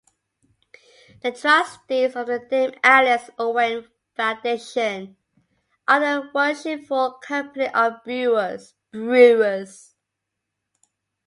[1.21, 5.15] The trustees of the Dame Alice Owen Foundation
[5.87, 8.73] are the Worshipful Company of Brewers.